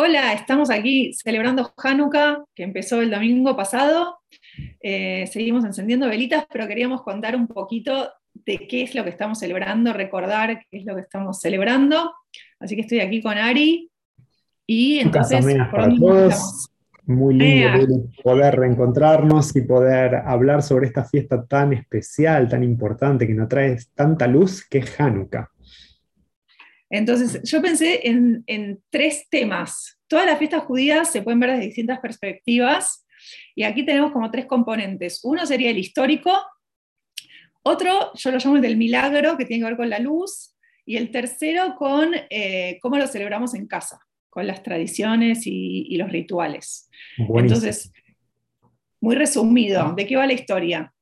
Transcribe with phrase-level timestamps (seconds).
[0.00, 4.20] Hola, estamos aquí celebrando Hanukkah, que empezó el domingo pasado.
[4.80, 9.40] Eh, seguimos encendiendo velitas, pero queríamos contar un poquito de qué es lo que estamos
[9.40, 12.14] celebrando, recordar qué es lo que estamos celebrando.
[12.60, 13.90] Así que estoy aquí con Ari.
[14.68, 16.68] Y entonces, para todos.
[17.04, 23.34] Muy lindo poder reencontrarnos y poder hablar sobre esta fiesta tan especial, tan importante, que
[23.34, 25.50] nos trae tanta luz, que es Hanukkah.
[26.90, 29.98] Entonces, yo pensé en, tres temas.
[30.06, 33.06] Todas las fiestas judías se pueden ver desde distintas perspectivas
[33.54, 35.20] y aquí tenemos como tres componentes.
[35.22, 36.32] Uno sería el histórico,
[37.62, 40.54] otro yo lo llamo el del milagro, que tiene que ver con la luz,
[40.86, 43.98] y el tercero con eh, cómo lo celebramos en casa,
[44.30, 46.88] con las tradiciones y, los rituales.
[47.18, 47.92] Entonces,
[49.00, 50.94] muy resumido, ¿de qué va la historia?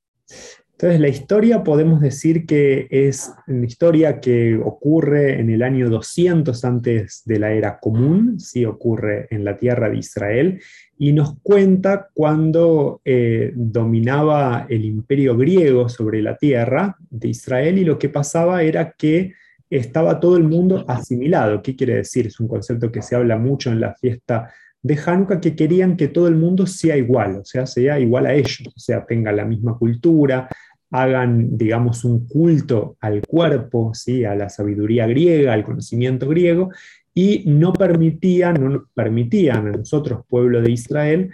[0.79, 6.63] Entonces, la historia podemos decir que es una historia que ocurre en el año 200
[6.67, 10.61] antes de la era común, sí ocurre en la tierra de Israel,
[10.99, 17.85] y nos cuenta cuando eh, dominaba el imperio griego sobre la tierra de Israel y
[17.85, 19.33] lo que pasaba era que
[19.71, 21.63] estaba todo el mundo asimilado.
[21.63, 22.27] ¿Qué quiere decir?
[22.27, 24.53] Es un concepto que se habla mucho en la fiesta
[24.87, 28.35] de Hanukkah que querían que todo el mundo sea igual, o sea, sea igual a
[28.35, 30.49] ellos, o sea, tenga la misma cultura,
[30.91, 34.25] hagan, digamos, un culto al cuerpo, ¿sí?
[34.25, 36.71] a la sabiduría griega, al conocimiento griego,
[37.13, 41.31] y no permitían, no permitían a nosotros, pueblo de Israel,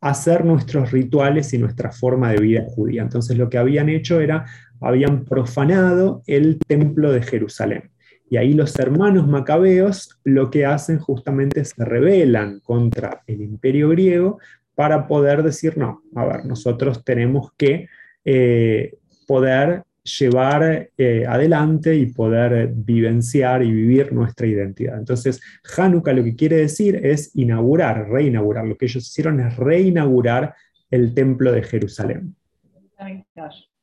[0.00, 3.02] hacer nuestros rituales y nuestra forma de vida judía.
[3.02, 4.46] Entonces lo que habían hecho era,
[4.80, 7.90] habían profanado el templo de Jerusalén.
[8.28, 14.38] Y ahí los hermanos macabeos lo que hacen justamente se rebelan contra el imperio griego
[14.74, 17.88] para poder decir, no, a ver, nosotros tenemos que
[18.28, 19.84] eh, poder
[20.18, 24.98] llevar eh, adelante y poder vivenciar y vivir nuestra identidad.
[24.98, 25.40] Entonces,
[25.76, 28.66] Hanukkah lo que quiere decir es inaugurar, reinaugurar.
[28.66, 30.54] Lo que ellos hicieron es reinaugurar
[30.90, 32.34] el templo de Jerusalén.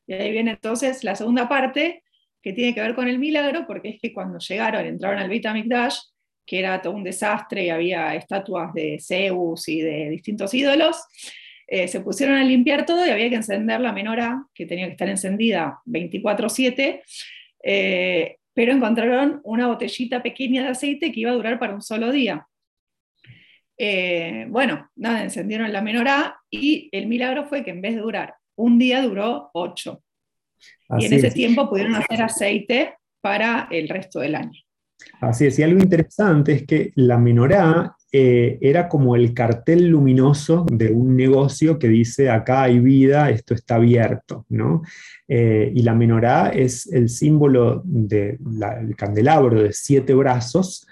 [0.05, 2.03] Y ahí viene entonces la segunda parte
[2.41, 5.45] que tiene que ver con el milagro, porque es que cuando llegaron, entraron al Beit
[5.45, 5.97] HaMikdash,
[6.45, 10.97] que era todo un desastre y había estatuas de Zeus y de distintos ídolos,
[11.75, 14.91] eh, se pusieron a limpiar todo y había que encender la menora, que tenía que
[14.91, 17.01] estar encendida 24/7,
[17.63, 22.11] eh, pero encontraron una botellita pequeña de aceite que iba a durar para un solo
[22.11, 22.47] día.
[23.75, 28.35] Eh, bueno, nada, encendieron la menora y el milagro fue que en vez de durar
[28.55, 30.03] un día, duró ocho.
[30.99, 34.61] y en ese tiempo pudieron hacer aceite para el resto del año.
[35.21, 40.67] Así es, y algo interesante es que la menorá eh, era como el cartel luminoso
[40.71, 44.83] de un negocio que dice acá hay vida, esto está abierto, ¿no?
[45.27, 48.37] Eh, y la menorá es el símbolo del
[48.95, 50.85] candelabro de siete brazos,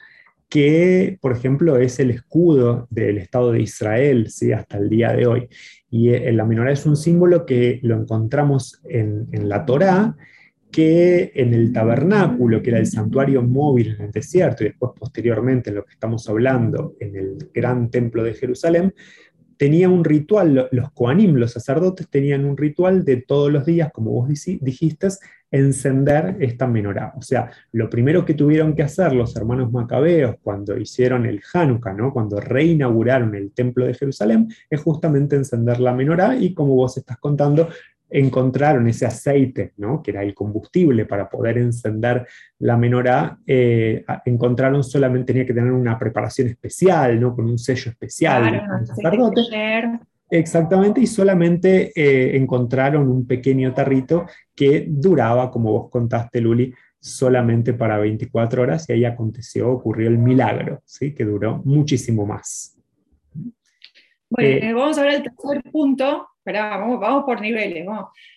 [0.50, 4.52] que, por ejemplo, es el escudo del Estado de Israel, ¿sí?
[4.52, 5.48] hasta el día de hoy.
[5.92, 10.18] Y eh, la menorá es un símbolo que lo encontramos en, en la Torá,
[10.72, 15.70] que en el tabernáculo, que era el santuario móvil en el desierto, y después posteriormente
[15.70, 18.94] en lo que estamos hablando, en el gran templo de Jerusalén,
[19.62, 24.10] tenía un ritual, los Koanim, los sacerdotes, tenían un ritual de todos los días, como
[24.10, 25.10] vos dijiste,
[25.52, 27.14] encender esta menorá.
[27.16, 31.94] O sea, lo primero que tuvieron que hacer los hermanos macabeos cuando hicieron el Hanukkah,
[31.94, 32.12] ¿no?
[32.12, 37.18] cuando reinauguraron el templo de Jerusalén, es justamente encender la menorá y como vos estás
[37.20, 37.70] contando,
[38.12, 40.02] encontraron ese aceite, ¿no?
[40.04, 42.28] que era el combustible para poder encender
[42.60, 47.34] la menorá, eh, encontraron solamente, tenía que tener una preparación especial, ¿no?
[47.34, 48.62] con un sello especial.
[50.30, 57.74] Exactamente, y solamente eh, encontraron un pequeño tarrito que duraba, como vos contaste, Luli, solamente
[57.74, 61.14] para 24 horas y ahí aconteció, ocurrió el milagro, ¿sí?
[61.14, 62.81] que duró muchísimo más.
[64.31, 67.86] Bueno, eh, vamos a ver el tercer punto, vamos, por niveles.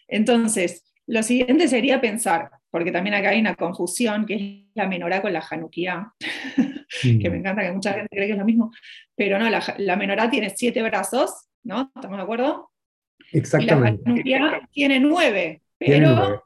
[0.08, 5.22] Entonces, lo siguiente sería pensar, porque también acá hay una confusión, que es la menorá
[5.22, 6.12] con la januquía,
[7.00, 8.72] que me encanta que mucha gente cree que es lo mismo,
[9.14, 11.92] pero no, la, menorá tiene siete brazos, ¿no?
[11.94, 12.70] ¿Estamos de acuerdo?
[13.30, 14.02] Exactamente.
[14.24, 16.44] Y la januquía tiene nueve, pero,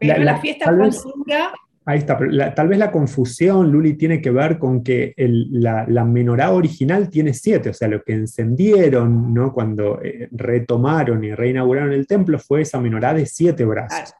[0.00, 1.52] la, fiesta dura
[1.88, 2.18] Ahí está,
[2.54, 7.70] tal vez la confusión, Luli, tiene que ver con que la, menorá original tiene siete,
[7.70, 9.54] o sea, lo que encendieron ¿no?
[9.54, 14.12] cuando eh, retomaron y reinauguraron el templo fue esa menorá de siete brazos.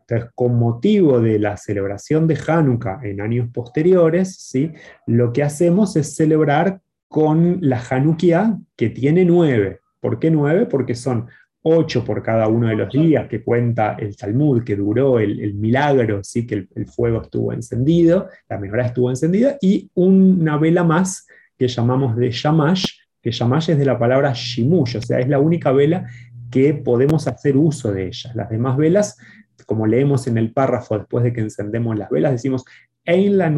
[0.00, 4.72] Entonces, con motivo de la celebración de Hanukkah en años posteriores, ¿sí?
[5.06, 9.80] lo que hacemos es celebrar con la Hanukkah que tiene nueve.
[10.00, 10.64] ¿Por qué nueve?
[10.64, 11.26] Porque son
[11.62, 16.24] ocho por cada uno de los días que cuenta el Talmud, que duró el, milagro,
[16.24, 16.46] ¿sí?
[16.46, 21.26] que el, fuego estuvo encendido, la menorá estuvo encendida, y una vela más
[21.58, 22.86] que llamamos de Shamash,
[23.20, 26.06] que Shamash es de la palabra Shimush, o sea, es la única vela
[26.50, 28.32] que podemos hacer uso de ella.
[28.34, 29.18] Las demás velas,
[29.66, 32.64] como leemos en el párrafo después de que encendemos las velas, decimos,
[33.04, 33.50] Ein la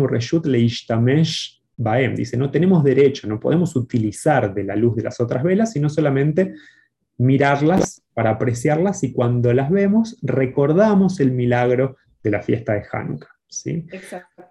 [0.44, 2.14] leishtamesh baem.
[2.14, 5.88] Dice, no tenemos derecho, no podemos utilizar de la luz de las otras velas, sino
[5.88, 6.54] solamente
[7.22, 13.28] mirarlas para apreciarlas y cuando las vemos recordamos el milagro de la fiesta de Hanukkah.
[13.46, 13.86] ¿sí?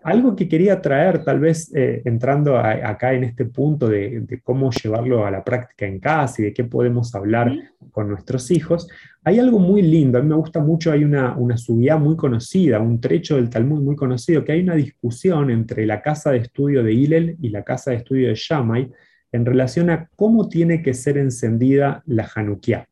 [0.03, 5.25] Algo que quería traer, tal vez eh, entrando acá en este punto de, cómo llevarlo
[5.25, 7.51] a la práctica en casa y de qué podemos hablar
[7.91, 8.88] con nuestros hijos,
[9.23, 12.79] hay algo muy lindo, a mí me gusta mucho, hay una, una subida muy conocida,
[12.79, 16.83] un trecho del Talmud muy conocido, que hay una discusión entre la casa de estudio
[16.83, 18.89] de Hillel y la casa de estudio de Shammai
[19.31, 22.88] en relación a cómo tiene que ser encendida la Hanukkah.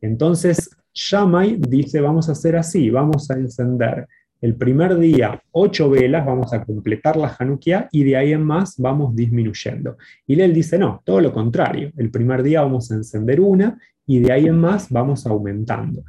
[0.00, 4.06] Entonces, Shammai dice, vamos a hacer así, vamos a encender
[4.40, 8.76] el primer día ocho velas, vamos a completar la Hanukkah y de ahí en más
[8.78, 9.96] vamos disminuyendo.
[10.26, 14.20] Y él dice, no, todo lo contrario, el primer día vamos a encender una y
[14.20, 16.04] de ahí en más vamos aumentando.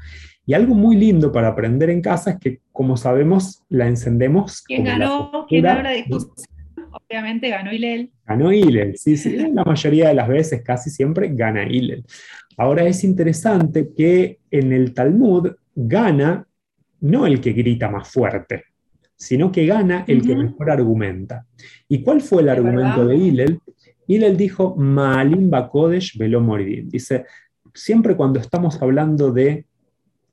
[0.45, 4.63] Y algo muy lindo para aprender en casa es que, como sabemos, la encendemos.
[4.63, 5.45] ¿Quién ganó?
[5.48, 6.33] ¿Quién ganó discusión?
[6.91, 8.12] Obviamente ganó Hillel.
[8.25, 9.38] Ganó Hillel, sí, sí.
[9.38, 12.06] La mayoría de las veces, casi siempre, gana Hillel.
[12.57, 16.45] Ahora es interesante que en el Talmud gana
[17.01, 18.65] no el que grita más fuerte,
[19.15, 21.45] sino que gana el que mejor argumenta.
[21.88, 23.59] ¿Y cuál fue el argumento de Hillel?
[24.07, 26.44] Hillel dijo, Maalim Bakodesh velo
[26.85, 27.25] Dice,
[27.74, 29.65] siempre cuando estamos hablando de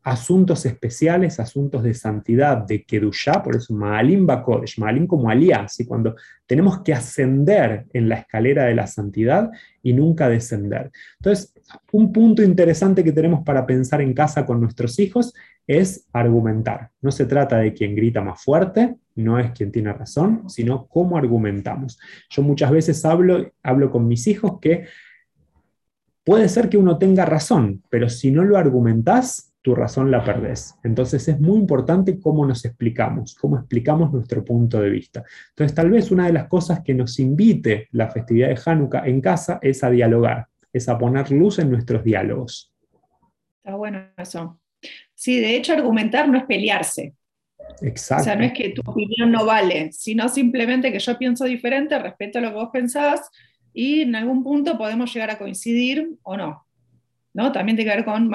[0.07, 5.87] asuntos especiales, asuntos de santidad, de Kedushá, por eso Maalim Bakodesh, Maalim como alianza, y
[5.87, 6.15] cuando
[6.47, 9.51] tenemos que ascender en la escalera de la santidad
[9.83, 10.93] y nunca descender.
[11.19, 11.53] Entonces,
[11.91, 15.35] un punto interesante que tenemos para pensar en casa con nuestros hijos
[15.67, 16.93] es argumentar.
[17.01, 21.19] No se trata de quien grita más fuerte, no es quien tiene razón, sino cómo
[21.19, 21.99] argumentamos.
[22.31, 24.85] Yo muchas veces hablo, hablo con mis hijos que
[26.23, 30.79] puede ser que uno tenga razón, pero si no lo argumentás, tu razón la perdés.
[30.85, 35.25] Entonces es muy importante cómo nos explicamos, cómo explicamos nuestro punto de vista.
[35.49, 39.21] Entonces tal vez una de las cosas que nos invite la festividad de Hanukkah en
[39.21, 42.73] casa es a dialogar, es a poner luz en nuestros diálogos.
[43.57, 44.61] Está bueno eso.
[45.17, 47.15] Sí, de hecho argumentar no es pelearse.
[47.83, 48.23] Exacto.
[48.23, 51.99] O sea, no es que tu opinión no vale, sino simplemente que yo pienso diferente,
[51.99, 53.29] respeto lo que vos pensás
[53.75, 56.65] y en algún punto podemos llegar a coincidir o no.
[57.35, 57.53] ¿no?
[57.53, 58.31] También tiene que ver con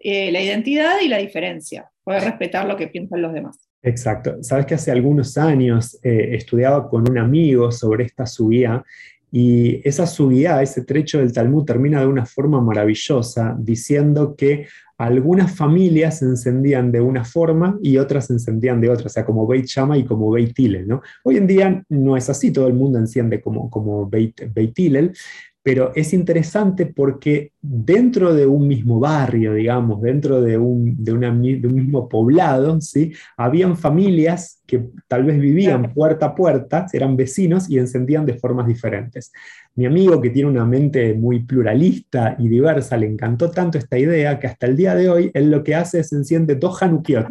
[0.00, 3.68] eh, la identidad y la diferencia, poder respetar lo que piensan los demás.
[3.82, 4.42] Exacto.
[4.42, 8.84] Sabes que hace algunos años eh, estudiaba con un amigo sobre esta subida
[9.32, 14.66] y esa subida, ese trecho del Talmud termina de una forma maravillosa diciendo que
[14.98, 19.24] algunas familias se encendían de una forma y otras se encendían de otra, o sea,
[19.24, 21.00] como Beit Shama y como Beit Hillel, ¿no?
[21.24, 24.78] Hoy en día no es así, todo el mundo enciende como, como Beit, Beit
[25.62, 31.74] pero es interesante porque dentro de un mismo barrio, digamos, dentro de un, de, un
[31.74, 33.12] mismo poblado, ¿sí?
[33.36, 38.66] habían familias que tal vez vivían puerta a puerta, eran vecinos y encendían de formas
[38.66, 39.32] diferentes.
[39.74, 44.38] Mi amigo, que tiene una mente muy pluralista y diversa, le encantó tanto esta idea
[44.38, 47.26] que hasta el día de hoy él lo que hace es enciende dos Hanukiot.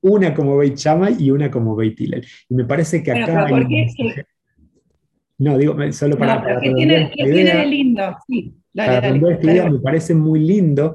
[0.00, 2.26] Una como Beit Shammai y una como Beit Hillel.
[2.48, 3.46] Y me parece que acá...
[5.38, 6.36] No, digo, solo para...
[6.36, 8.16] No, ¿qué tiene, de lindo?
[8.26, 10.94] Sí, dale, me parece muy lindo,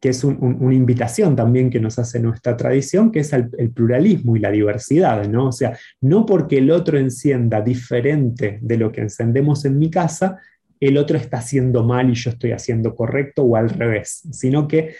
[0.00, 4.40] que es una invitación también que nos hace nuestra tradición, que es el, pluralismo y
[4.40, 5.48] la diversidad, ¿no?
[5.48, 10.40] O sea, no porque el otro encienda diferente de lo que encendemos en mi casa,
[10.80, 14.94] el otro está haciendo mal y yo estoy haciendo correcto o al revés, sino que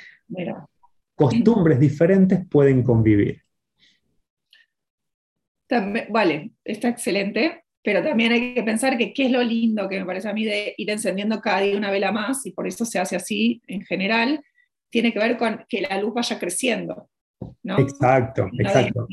[1.14, 3.42] costumbres diferentes pueden convivir.
[6.10, 10.06] vale, está excelente pero también hay que pensar que qué es lo lindo que me
[10.06, 12.98] parece a mí de ir encendiendo cada día una vela más, y por eso se
[12.98, 14.42] hace así en general,
[14.90, 17.08] tiene que ver con que la luz vaya creciendo.
[17.62, 17.78] ¿no?
[17.78, 19.06] Exacto, exacto.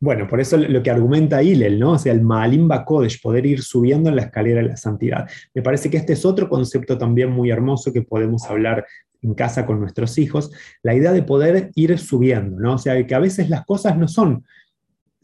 [0.00, 1.92] Bueno, por eso lo que argumenta Hillel, ¿no?
[1.92, 5.28] O sea, el Maalimba Kodesh, poder ir subiendo en la escalera de la santidad.
[5.54, 8.86] Me parece que este es otro concepto también muy hermoso que podemos hablar
[9.22, 10.52] en casa con nuestros hijos,
[10.84, 12.74] la idea de poder ir subiendo, ¿no?
[12.74, 14.44] O sea, que a veces las cosas no son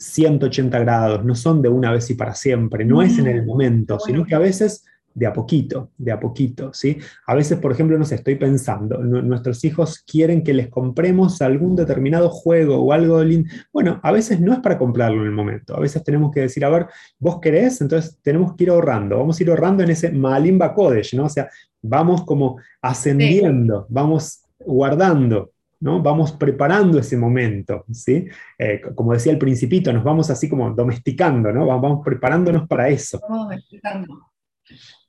[0.05, 3.99] 180 grados, no son de una vez y para siempre, no es en el momento,
[3.99, 4.85] sino que a veces
[5.15, 6.99] de a poquito, de a poquito, ¿sí?
[7.27, 11.77] A veces, por ejemplo, no sé, estoy pensando, nuestros hijos quieren que les compremos algún
[11.77, 13.49] determinado juego o algo lindo.
[13.73, 16.65] Bueno, a veces no es para comprarlo en el momento, a veces tenemos que decir,
[16.65, 16.87] a ver,
[17.19, 21.15] vos querés, entonces tenemos que ir ahorrando, vamos a ir ahorrando en ese Malimba Kodesh,
[21.15, 21.27] ¿no?
[21.27, 21.49] O sea,
[21.81, 26.03] vamos como ascendiendo, vamos guardando ¿no?
[26.03, 28.27] Vamos preparando ese momento, ¿sí?
[28.59, 31.67] Eh, como decía el principito, nos vamos así como domesticando, ¿no?
[31.67, 33.21] Vamos preparándonos para eso.
[33.23, 34.31] Vamos domesticando.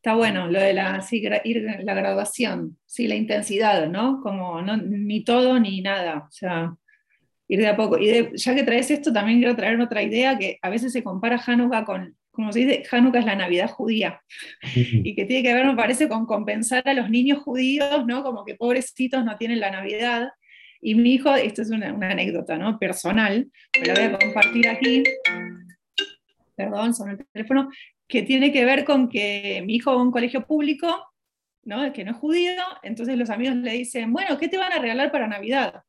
[0.06, 1.04] Está bueno lo de la,
[1.44, 4.22] ir, la graduación, sí, la intensidad, ¿no?
[4.22, 6.76] Como no, ni todo ni nada, o sea,
[7.48, 7.98] ir de a poco.
[7.98, 11.42] Y ya que traes esto, también quiero traer otra idea que a veces se compara
[11.44, 14.22] Hanukkah con, como se dice, Hanukkah es la Navidad judía,
[14.76, 18.24] y que tiene que ver, me parece, con compensar a los niños judíos, ¿no?
[18.24, 20.30] Como que pobrecitos no tienen la Navidad.
[20.88, 22.78] Y mi hijo, esto es una, anécdota, ¿no?
[22.78, 23.50] Personal,
[23.80, 25.02] me la voy a compartir aquí.
[26.56, 27.72] Perdón, son el teléfono
[28.08, 31.12] que tiene que ver con que mi hijo va a un colegio público,
[31.64, 31.92] ¿no?
[31.92, 35.12] que no es judío, entonces los amigos le dicen, bueno, ¿qué te van a regalar
[35.12, 35.82] para Navidad?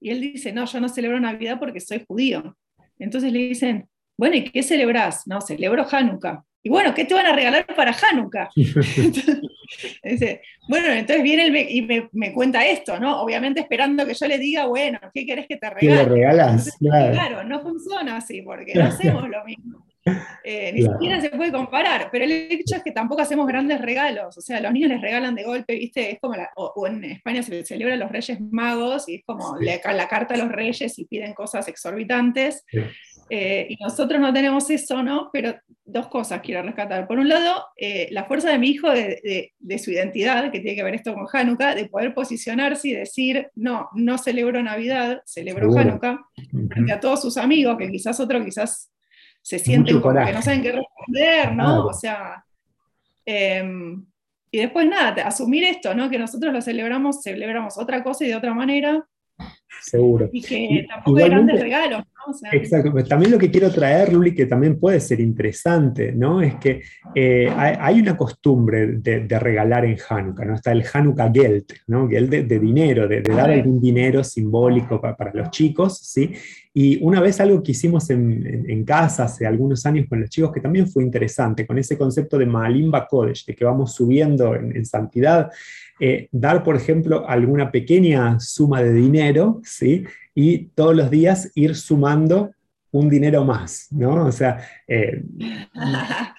[0.00, 2.58] Y él dice, no, yo no celebro Navidad porque soy judío.
[2.98, 5.24] Entonces le dicen, bueno, ¿y qué celebras?
[5.28, 6.44] No, celebro Hanukkah.
[6.64, 8.50] Y bueno, ¿qué te van a regalar para Hanukkah?
[8.54, 13.20] dice, bueno, entonces viene y me, cuenta esto, ¿no?
[13.20, 15.80] Obviamente esperando que yo le diga, bueno, ¿qué querés que te regale?
[15.80, 16.78] ¿Qué le regalas?
[16.78, 19.84] claro, no funciona así, porque no hacemos lo mismo.
[20.44, 24.36] Eh, ni siquiera se puede comparar, pero el hecho es que tampoco hacemos grandes regalos,
[24.36, 26.10] o sea, los niños les regalan de golpe, ¿viste?
[26.10, 30.34] Es como, o, en España se celebran los Reyes Magos y es como la, carta
[30.34, 32.64] a los Reyes y piden cosas exorbitantes.
[33.30, 35.30] Eh, y nosotros no tenemos eso, ¿no?
[35.32, 35.54] Pero
[35.84, 37.06] dos cosas quiero rescatar.
[37.06, 40.76] Por un lado, eh, la fuerza de mi hijo de, de, su identidad, que tiene
[40.76, 45.76] que ver esto con Hanukkah, de poder posicionarse y decir, no, no celebro Navidad, celebro
[45.76, 46.20] Hanukkah,
[46.68, 48.91] frente a todos sus amigos, que quizás otro quizás
[49.42, 51.86] se sienten como que no saben qué responder, ¿no?
[51.86, 52.44] O sea,
[53.26, 54.06] em,
[54.50, 56.08] y después nada, asumir esto, ¿no?
[56.08, 59.04] Que nosotros lo celebramos, celebramos otra cosa y de otra manera,
[59.82, 60.30] Seguro.
[60.32, 62.52] Y que tampoco hay grandes regalos, ¿no?
[62.52, 62.92] exacto.
[62.92, 66.40] Pues también lo que quiero traer, Luli, que también puede ser interesante, ¿no?
[66.40, 66.82] Es que
[67.14, 70.54] eh, hay, una costumbre de, regalar en Hanukkah, ¿no?
[70.54, 72.08] Está el Hanukkah Geld, ¿no?
[72.08, 76.30] Geld de, dinero, de, dar algún dinero simbólico para, los chicos, ¿sí?
[76.72, 80.60] Y una vez algo que hicimos en, casa hace algunos años con los chicos, que
[80.60, 85.50] también fue interesante, con ese concepto de Malimba Kodesh, de que vamos subiendo en santidad,
[86.04, 90.04] eh, dar, por ejemplo, alguna pequeña suma de dinero, ¿sí?
[90.34, 92.50] Y todos los días ir sumando
[92.92, 94.26] un dinero más, ¿no?
[94.26, 95.22] O sea, eh,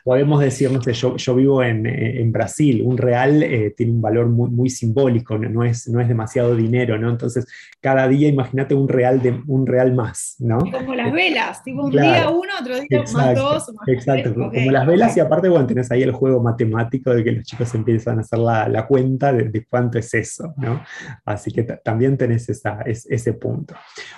[0.03, 4.01] podemos decir, no sé, yo, yo vivo en, en, Brasil, un real eh, tiene un
[4.01, 5.63] valor muy, muy simbólico, ¿no?
[5.63, 7.09] es, no es demasiado dinero, ¿no?
[7.09, 7.47] Entonces,
[7.81, 10.59] cada día imagínate un real, de, un real más, ¿no?
[10.59, 13.73] Como las velas, tipo un día uno, otro día más dos.
[13.73, 17.31] Más exacto, como las velas y aparte, bueno, tenés ahí el juego matemático de que
[17.31, 20.83] los chicos empiezan a hacer la, la cuenta de, cuánto es eso, ¿no?
[21.25, 23.73] Así que también tenés esa, ese punto.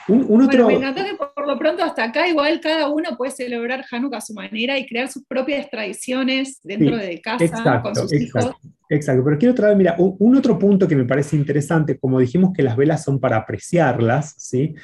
[0.09, 0.67] Un, otro...
[0.67, 4.21] me encantó que por lo pronto hasta acá igual cada uno puede celebrar Hanukkah a
[4.21, 8.51] su manera y crear sus propias tradiciones dentro de casa con sus hijos.
[8.87, 12.61] Exacto, pero quiero traer, mira, un, otro punto que me parece interesante, como dijimos que
[12.61, 14.75] las velas son para apreciarlas, ¿sí?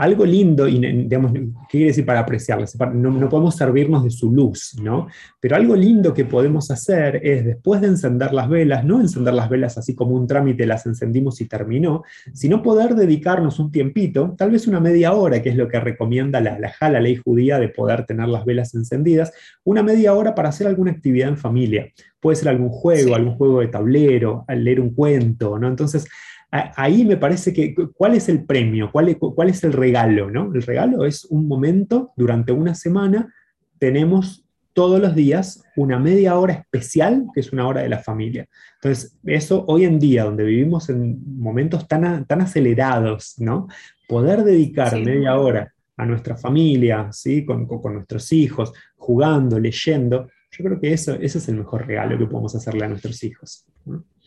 [0.00, 2.74] Algo lindo, y digamos, ¿qué quiere decir para apreciarlas?
[2.94, 5.08] No, no, podemos servirnos de su luz, ¿no?
[5.38, 9.50] Pero algo lindo que podemos hacer es, después de encender las velas, no encender las
[9.50, 12.02] velas así como un trámite, las encendimos y terminó,
[12.32, 16.40] sino poder dedicarnos un tiempito, tal vez una media hora, que es lo que recomienda
[16.40, 20.48] la, la, la ley judía de poder tener las velas encendidas, una media hora para
[20.48, 21.92] hacer alguna actividad en familia.
[22.20, 25.68] Puede ser algún juego, algún juego de tablero, leer un cuento, ¿no?
[25.68, 26.06] Entonces,
[26.50, 28.90] ahí me parece que, ¿cuál es el premio?
[28.90, 30.30] ¿Cuál es, cuál es el regalo?
[30.30, 30.52] ¿no?
[30.52, 33.32] El regalo es un momento, durante una semana,
[33.78, 38.48] tenemos todos los días una media hora especial, que es una hora de la familia.
[38.76, 43.68] Entonces, eso hoy en día, donde vivimos en momentos tan, tan acelerados, ¿no?
[44.08, 47.44] Poder dedicar media hora a nuestra familia, ¿sí?
[47.44, 52.18] Con, con, nuestros hijos, jugando, leyendo, yo creo que eso, ese es el mejor regalo
[52.18, 53.66] que podemos hacerle a nuestros hijos.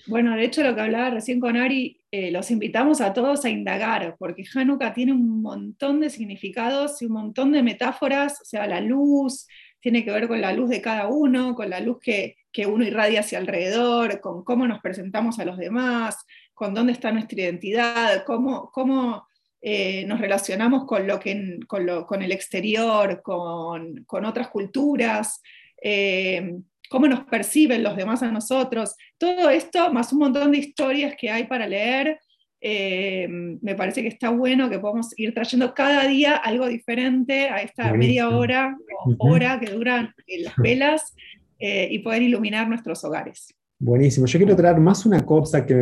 [0.05, 3.49] Bueno, de hecho lo que hablaba recién con Ari, eh, los invitamos a todos a
[3.49, 8.67] indagar, porque Hanukkah tiene un montón de significados y un montón de metáforas, o sea,
[8.67, 9.47] la luz
[9.79, 12.35] tiene que ver con la luz de cada uno, con la luz que,
[12.67, 17.41] uno irradia hacia alrededor, con cómo nos presentamos a los demás, con dónde está nuestra
[17.41, 19.27] identidad, cómo, cómo
[19.61, 25.41] eh, nos relacionamos con, lo que, con, el exterior, con, otras culturas.
[25.81, 26.59] Eh,
[26.93, 31.27] cómo nos perciben los demás a nosotros, todo esto, más un montón de historias que
[31.27, 32.19] hay para leer,
[32.61, 37.63] eh, me parece que está bueno que podamos ir trayendo cada día algo diferente a
[37.63, 41.15] esta media hora o hora que duran las velas
[41.57, 43.55] eh, y poder iluminar nuestros hogares.
[43.79, 44.27] Buenísimo.
[44.27, 45.73] Yo quiero traer más una cosa que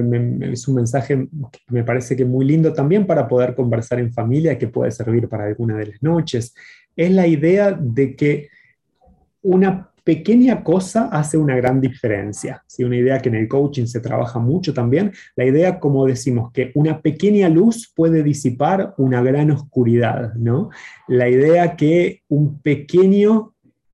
[0.50, 4.58] es un mensaje que me parece que muy lindo también para poder conversar en familia,
[4.58, 6.56] que puede servir para alguna de las noches.
[6.96, 8.48] Es la idea de que
[9.42, 12.64] una pequeña cosa hace una gran diferencia.
[12.68, 12.84] ¿sí?
[12.84, 15.12] Una idea que en el coaching se trabaja mucho también.
[15.36, 20.34] La idea, como decimos, que una pequeña luz puede disipar una gran oscuridad.
[20.36, 20.70] ¿no?
[21.08, 23.54] La idea que un pequeño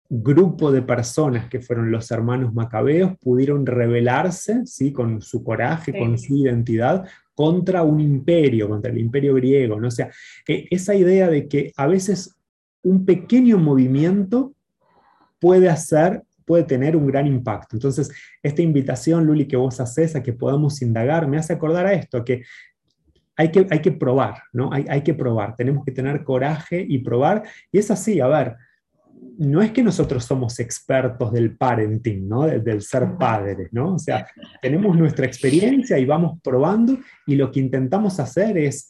[0.09, 4.93] grupo de personas que fueron los hermanos macabeos pudieron rebelarse ¿sí?
[4.93, 9.79] con su coraje, con su identidad, contra un imperio, contra el imperio griego.
[9.79, 9.89] ¿no?
[9.89, 10.09] O sea,
[10.47, 12.35] esa idea de que a veces
[12.83, 14.53] un pequeño movimiento
[15.39, 17.75] puede hacer, puede tener un gran impacto.
[17.75, 21.93] Entonces, esta invitación, Luli, que vos haces a que podamos indagar, me hace acordar a
[21.93, 22.43] esto, que
[23.35, 24.71] hay que, hay que probar, ¿no?
[24.73, 27.43] Hay, hay que probar, tenemos que tener coraje y probar.
[27.71, 28.55] Y es así, a ver,
[29.37, 32.43] no es que nosotros somos expertos del parenting, ¿no?
[32.47, 33.95] Del ser padres, ¿no?
[33.95, 34.27] O sea,
[34.61, 38.89] tenemos nuestra experiencia y vamos probando y lo que intentamos hacer es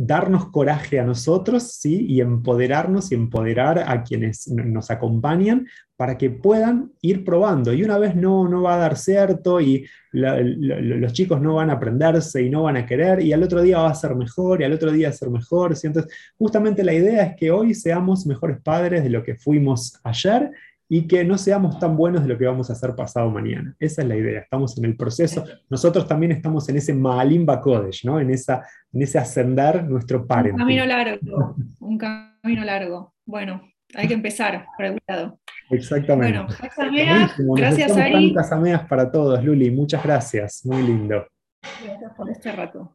[0.00, 2.06] darnos coraje a nosotros, ¿sí?
[2.08, 7.72] Y empoderarnos y empoderar a quienes nos acompañan para que puedan ir probando.
[7.72, 11.74] Y una vez no, no va a dar cierto y los chicos no van a
[11.74, 14.64] aprenderse y no van a querer y al otro día va a ser mejor y
[14.64, 15.74] al otro día va a ser mejor.
[15.82, 20.52] Entonces, justamente la idea es que hoy seamos mejores padres de lo que fuimos ayer
[20.88, 23.76] y que no seamos tan buenos de lo que vamos a hacer pasado mañana.
[23.78, 25.44] Esa es la idea, estamos en el proceso.
[25.68, 28.18] Nosotros también estamos en ese Maalimba Kodesh, ¿no?
[28.18, 30.52] en, esa, en ese ascender nuestro padre.
[30.52, 33.14] Un camino largo, un camino largo.
[33.26, 33.62] Bueno,
[33.94, 35.38] hay que empezar por algún lado.
[35.70, 36.38] Exactamente.
[36.38, 38.32] Bueno, gracias Ari.
[38.32, 41.26] Tantas ameas para todos, Luli, muchas gracias, muy lindo.
[41.84, 42.94] Gracias por este rato.